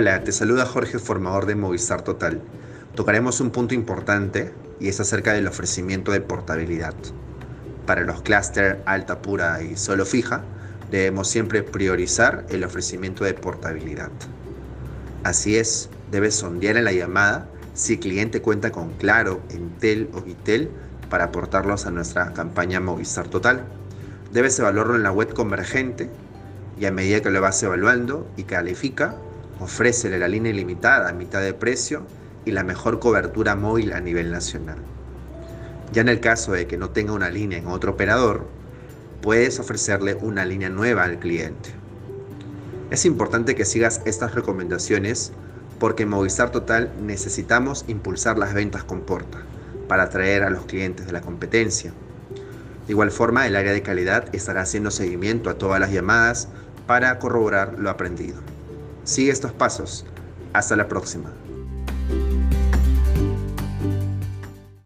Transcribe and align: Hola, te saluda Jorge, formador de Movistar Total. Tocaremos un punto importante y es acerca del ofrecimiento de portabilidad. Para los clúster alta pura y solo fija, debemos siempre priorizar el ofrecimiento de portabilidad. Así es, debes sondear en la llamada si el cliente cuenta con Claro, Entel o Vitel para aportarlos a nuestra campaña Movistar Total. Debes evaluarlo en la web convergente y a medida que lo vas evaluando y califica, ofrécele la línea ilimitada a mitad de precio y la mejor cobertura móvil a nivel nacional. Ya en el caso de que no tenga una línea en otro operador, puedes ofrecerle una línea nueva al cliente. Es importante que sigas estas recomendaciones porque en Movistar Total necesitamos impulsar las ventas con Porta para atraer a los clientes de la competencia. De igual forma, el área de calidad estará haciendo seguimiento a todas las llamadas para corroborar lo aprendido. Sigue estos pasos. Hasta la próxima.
Hola, 0.00 0.22
te 0.22 0.30
saluda 0.30 0.64
Jorge, 0.64 1.00
formador 1.00 1.44
de 1.44 1.56
Movistar 1.56 2.02
Total. 2.02 2.40
Tocaremos 2.94 3.40
un 3.40 3.50
punto 3.50 3.74
importante 3.74 4.54
y 4.78 4.86
es 4.86 5.00
acerca 5.00 5.32
del 5.32 5.48
ofrecimiento 5.48 6.12
de 6.12 6.20
portabilidad. 6.20 6.94
Para 7.84 8.02
los 8.02 8.22
clúster 8.22 8.80
alta 8.86 9.20
pura 9.20 9.60
y 9.60 9.76
solo 9.76 10.06
fija, 10.06 10.44
debemos 10.88 11.26
siempre 11.26 11.64
priorizar 11.64 12.46
el 12.48 12.62
ofrecimiento 12.62 13.24
de 13.24 13.34
portabilidad. 13.34 14.12
Así 15.24 15.56
es, 15.56 15.88
debes 16.12 16.36
sondear 16.36 16.76
en 16.76 16.84
la 16.84 16.92
llamada 16.92 17.48
si 17.74 17.94
el 17.94 17.98
cliente 17.98 18.40
cuenta 18.40 18.70
con 18.70 18.90
Claro, 18.98 19.40
Entel 19.50 20.10
o 20.14 20.20
Vitel 20.20 20.70
para 21.10 21.24
aportarlos 21.24 21.86
a 21.86 21.90
nuestra 21.90 22.32
campaña 22.34 22.78
Movistar 22.78 23.26
Total. 23.26 23.64
Debes 24.32 24.56
evaluarlo 24.60 24.94
en 24.94 25.02
la 25.02 25.10
web 25.10 25.34
convergente 25.34 26.08
y 26.78 26.86
a 26.86 26.92
medida 26.92 27.20
que 27.20 27.30
lo 27.30 27.40
vas 27.40 27.60
evaluando 27.64 28.30
y 28.36 28.44
califica, 28.44 29.16
ofrécele 29.60 30.18
la 30.18 30.28
línea 30.28 30.52
ilimitada 30.52 31.08
a 31.08 31.12
mitad 31.12 31.40
de 31.40 31.54
precio 31.54 32.02
y 32.44 32.52
la 32.52 32.64
mejor 32.64 32.98
cobertura 32.98 33.56
móvil 33.56 33.92
a 33.92 34.00
nivel 34.00 34.30
nacional. 34.30 34.78
Ya 35.92 36.02
en 36.02 36.08
el 36.08 36.20
caso 36.20 36.52
de 36.52 36.66
que 36.66 36.76
no 36.76 36.90
tenga 36.90 37.12
una 37.12 37.30
línea 37.30 37.58
en 37.58 37.66
otro 37.66 37.92
operador, 37.92 38.46
puedes 39.22 39.58
ofrecerle 39.58 40.14
una 40.14 40.44
línea 40.44 40.68
nueva 40.68 41.04
al 41.04 41.18
cliente. 41.18 41.70
Es 42.90 43.04
importante 43.04 43.54
que 43.54 43.64
sigas 43.64 44.00
estas 44.04 44.34
recomendaciones 44.34 45.32
porque 45.78 46.04
en 46.04 46.10
Movistar 46.10 46.50
Total 46.50 46.92
necesitamos 47.02 47.84
impulsar 47.88 48.38
las 48.38 48.54
ventas 48.54 48.84
con 48.84 49.02
Porta 49.02 49.38
para 49.88 50.04
atraer 50.04 50.42
a 50.42 50.50
los 50.50 50.66
clientes 50.66 51.06
de 51.06 51.12
la 51.12 51.20
competencia. 51.20 51.92
De 52.86 52.92
igual 52.92 53.10
forma, 53.10 53.46
el 53.46 53.56
área 53.56 53.72
de 53.72 53.82
calidad 53.82 54.34
estará 54.34 54.62
haciendo 54.62 54.90
seguimiento 54.90 55.50
a 55.50 55.58
todas 55.58 55.80
las 55.80 55.92
llamadas 55.92 56.48
para 56.86 57.18
corroborar 57.18 57.74
lo 57.78 57.90
aprendido. 57.90 58.38
Sigue 59.08 59.30
estos 59.30 59.54
pasos. 59.54 60.04
Hasta 60.52 60.76
la 60.76 60.86
próxima. 60.86 61.32